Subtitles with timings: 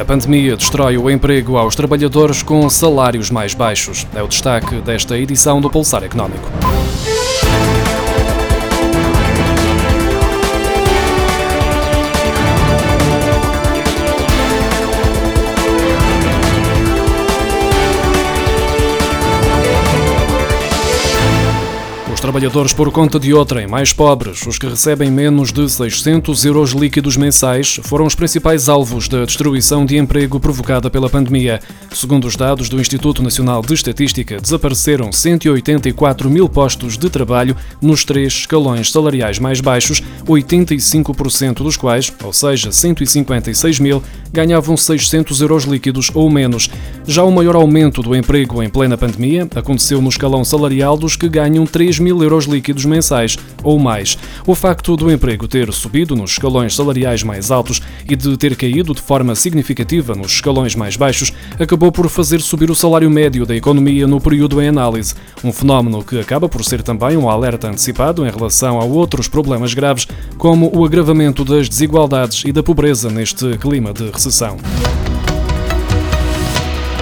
[0.00, 4.06] A pandemia destrói o emprego aos trabalhadores com salários mais baixos.
[4.14, 6.48] É o destaque desta edição do Pulsar Económico.
[22.20, 26.72] Os trabalhadores por conta de outrem, mais pobres, os que recebem menos de 600 euros
[26.72, 31.60] líquidos mensais, foram os principais alvos da destruição de emprego provocada pela pandemia.
[31.90, 38.04] Segundo os dados do Instituto Nacional de Estatística, desapareceram 184 mil postos de trabalho nos
[38.04, 45.64] três escalões salariais mais baixos, 85% dos quais, ou seja, 156 mil, ganhavam 600 euros
[45.64, 46.68] líquidos ou menos.
[47.06, 51.26] Já o maior aumento do emprego em plena pandemia aconteceu no escalão salarial dos que
[51.26, 54.18] ganham 3 mil mil euros líquidos mensais ou mais.
[54.44, 58.92] O facto do emprego ter subido nos escalões salariais mais altos e de ter caído
[58.92, 63.54] de forma significativa nos escalões mais baixos acabou por fazer subir o salário médio da
[63.54, 65.14] economia no período em análise.
[65.44, 69.72] Um fenómeno que acaba por ser também um alerta antecipado em relação a outros problemas
[69.72, 74.56] graves, como o agravamento das desigualdades e da pobreza neste clima de recessão.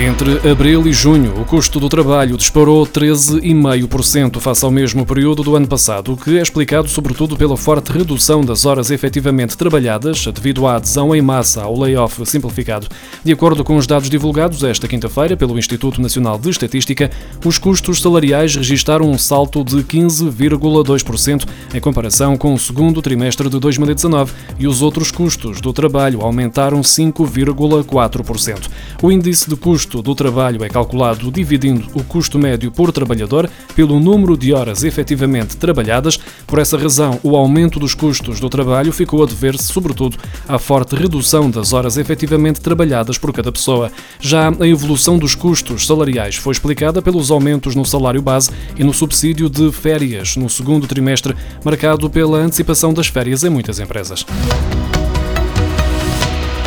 [0.00, 5.54] Entre abril e junho, o custo do trabalho disparou 13,5% face ao mesmo período do
[5.54, 10.66] ano passado, o que é explicado sobretudo pela forte redução das horas efetivamente trabalhadas devido
[10.66, 12.88] à adesão em massa ao layoff simplificado.
[13.22, 17.10] De acordo com os dados divulgados esta quinta-feira pelo Instituto Nacional de Estatística,
[17.44, 23.60] os custos salariais registaram um salto de 15,2% em comparação com o segundo trimestre de
[23.60, 28.66] 2019 e os outros custos do trabalho aumentaram 5,4%.
[29.02, 33.50] O índice de custo custo do trabalho é calculado dividindo o custo médio por trabalhador
[33.74, 36.16] pelo número de horas efetivamente trabalhadas.
[36.46, 40.94] Por essa razão, o aumento dos custos do trabalho ficou a dever-se, sobretudo, à forte
[40.94, 43.90] redução das horas efetivamente trabalhadas por cada pessoa.
[44.20, 48.94] Já a evolução dos custos salariais foi explicada pelos aumentos no salário base e no
[48.94, 51.34] subsídio de férias no segundo trimestre,
[51.64, 54.24] marcado pela antecipação das férias em muitas empresas.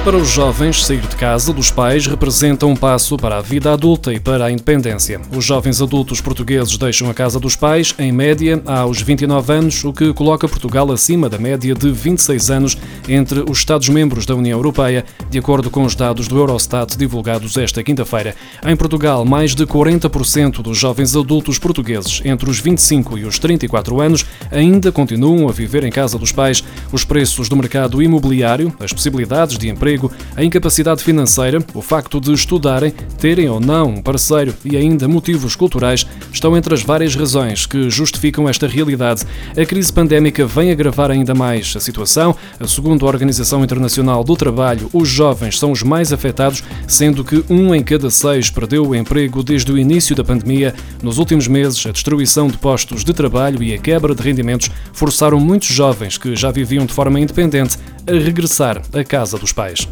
[0.04, 4.14] Para os jovens, sair de casa dos pais representa um passo para a vida adulta
[4.14, 5.22] e para a independência.
[5.34, 9.94] Os jovens adultos portugueses deixam a casa dos pais, em média, aos 29 anos, o
[9.94, 12.78] que coloca Portugal acima da média de 26 anos
[13.08, 17.82] entre os Estados-membros da União Europeia, de acordo com os dados do Eurostat divulgados esta
[17.82, 18.36] quinta-feira.
[18.68, 24.02] Em Portugal, mais de 40% dos jovens adultos portugueses entre os 25 e os 34
[24.02, 26.62] anos ainda continuam a viver em casa dos pais.
[26.92, 32.20] Os preços do mercado imobiliário, as possibilidades de emprego, emprego, a incapacidade financeira, o facto
[32.20, 37.16] de estudarem, terem ou não um parceiro e ainda motivos culturais estão entre as várias
[37.16, 39.26] razões que justificam esta realidade.
[39.58, 42.36] A crise pandémica vem agravar ainda mais a situação.
[42.68, 47.74] Segundo a Organização Internacional do Trabalho, os jovens são os mais afetados, sendo que um
[47.74, 50.74] em cada seis perdeu o emprego desde o início da pandemia.
[51.02, 55.40] Nos últimos meses, a destruição de postos de trabalho e a quebra de rendimentos forçaram
[55.40, 57.78] muitos jovens que já viviam de forma independente
[58.08, 59.88] a regressar à casa dos pais.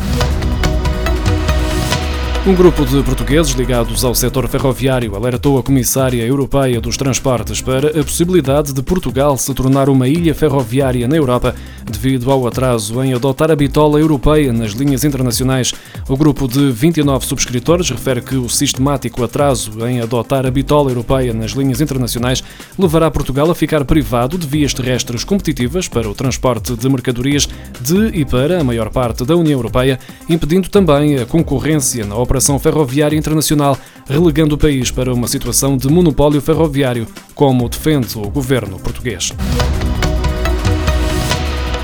[2.44, 7.90] Um grupo de portugueses ligados ao setor ferroviário alertou a Comissária Europeia dos Transportes para
[7.90, 11.54] a possibilidade de Portugal se tornar uma ilha ferroviária na Europa
[11.86, 15.72] devido ao atraso em adotar a bitola europeia nas linhas internacionais.
[16.10, 21.36] O grupo de 29 subscritores refere que o sistemático atraso em adotar a bitola europeia
[21.36, 22.44] nas linhas internacionais
[22.78, 27.48] levará Portugal a ficar privado de vias terrestres competitivas para o transporte de mercadorias
[27.80, 32.31] de e para a maior parte da União Europeia, impedindo também a concorrência na operação
[32.60, 33.78] ferroviária internacional,
[34.08, 39.34] relegando o país para uma situação de monopólio ferroviário, como defende o governo português.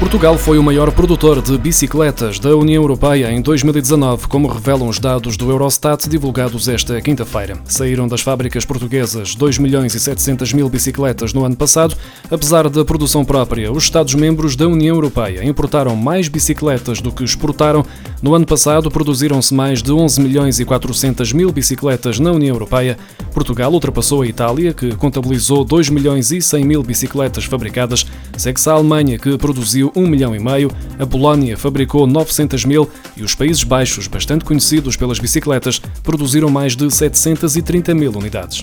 [0.08, 5.00] Portugal foi o maior produtor de bicicletas da União Europeia em 2019, como revelam os
[5.00, 7.58] dados do Eurostat divulgados esta quinta-feira.
[7.66, 11.94] Saíram das fábricas portuguesas 2 milhões e 700 mil bicicletas no ano passado.
[12.32, 17.86] Apesar da produção própria, os Estados-membros da União Europeia importaram mais bicicletas do que exportaram.
[18.22, 22.98] No ano passado, produziram-se mais de 11 milhões e 400 mil bicicletas na União Europeia.
[23.34, 28.06] Portugal ultrapassou a Itália, que contabilizou 2 milhões e 100 mil bicicletas fabricadas.
[28.38, 32.90] Segue-se a Alemanha, que produziu produziu 1 milhão e meio, a Polónia fabricou 900 mil
[33.16, 38.62] e os Países Baixos, bastante conhecidos pelas bicicletas, produziram mais de 730 mil unidades.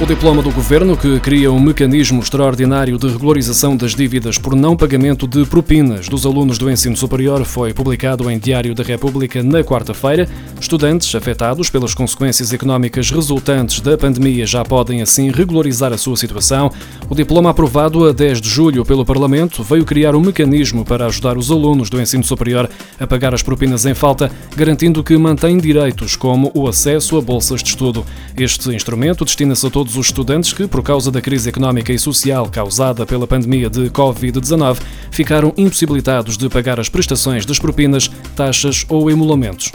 [0.00, 4.76] O diploma do Governo, que cria um mecanismo extraordinário de regularização das dívidas por não
[4.76, 9.62] pagamento de propinas dos alunos do ensino superior, foi publicado em Diário da República na
[9.62, 10.28] quarta-feira.
[10.60, 16.72] Estudantes afetados pelas consequências económicas resultantes da pandemia já podem assim regularizar a sua situação.
[17.08, 21.38] O diploma aprovado a 10 de julho pelo Parlamento veio criar um mecanismo para ajudar
[21.38, 22.68] os alunos do ensino superior
[22.98, 27.62] a pagar as propinas em falta, garantindo que mantêm direitos como o acesso a bolsas
[27.62, 28.04] de estudo.
[28.36, 31.98] Este instrumento destina-se a todos todos os estudantes que, por causa da crise económica e
[31.98, 34.78] social causada pela pandemia de Covid-19,
[35.10, 39.72] ficaram impossibilitados de pagar as prestações das propinas, taxas ou emolamentos.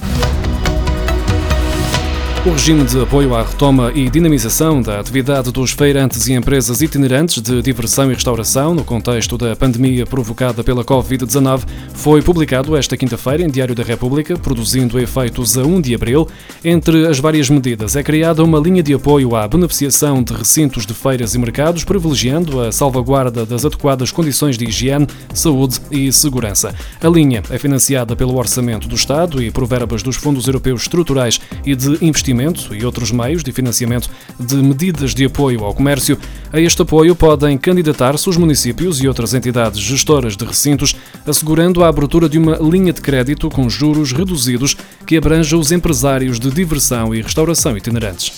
[2.46, 7.42] O regime de apoio à retoma e dinamização da atividade dos feirantes e empresas itinerantes
[7.42, 11.64] de diversão e restauração no contexto da pandemia provocada pela Covid-19
[11.94, 16.30] foi publicado esta quinta-feira em Diário da República, produzindo efeitos a 1 de abril.
[16.64, 20.94] Entre as várias medidas, é criada uma linha de apoio à beneficiação de recintos de
[20.94, 26.74] feiras e mercados, privilegiando a salvaguarda das adequadas condições de higiene, saúde e segurança.
[27.04, 31.42] A linha é financiada pelo Orçamento do Estado e por verbas dos Fundos Europeus Estruturais
[31.66, 32.30] e de Investimento
[32.72, 34.10] e outros meios de financiamento
[34.40, 36.18] de medidas de apoio ao comércio.
[36.52, 40.96] A este apoio podem candidatar-se os municípios e outras entidades gestoras de recintos,
[41.26, 44.76] assegurando a abertura de uma linha de crédito com juros reduzidos
[45.06, 48.32] que abranja os empresários de diversão e restauração itinerantes.